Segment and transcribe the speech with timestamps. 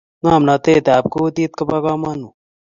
[0.21, 2.35] ngomnatet ap kutit kopokamanut